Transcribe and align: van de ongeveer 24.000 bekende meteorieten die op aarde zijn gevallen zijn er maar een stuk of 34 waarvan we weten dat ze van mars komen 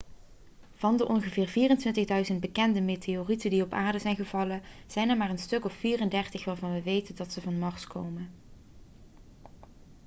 van 0.75 0.97
de 0.97 1.07
ongeveer 1.07 1.77
24.000 2.33 2.39
bekende 2.39 2.81
meteorieten 2.81 3.49
die 3.49 3.63
op 3.63 3.73
aarde 3.73 3.99
zijn 3.99 4.15
gevallen 4.15 4.61
zijn 4.87 5.09
er 5.09 5.17
maar 5.17 5.29
een 5.29 5.39
stuk 5.39 5.65
of 5.65 5.73
34 5.73 6.45
waarvan 6.45 6.73
we 6.73 6.81
weten 6.83 7.15
dat 7.15 7.31
ze 7.33 7.41
van 7.41 7.59
mars 7.59 7.87
komen 7.87 8.29